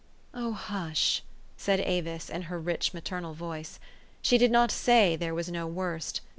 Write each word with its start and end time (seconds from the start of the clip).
"Oh, 0.33 0.53
hush!" 0.53 1.21
said 1.57 1.79
Avis 1.79 2.27
in 2.31 2.41
her 2.49 2.59
rich 2.59 2.91
maternal 2.91 3.35
voice. 3.35 3.79
She 4.23 4.39
did 4.39 4.49
not 4.49 4.71
say 4.71 5.15
there 5.15 5.35
was 5.35 5.49
no 5.51 5.67
worst. 5.67 6.21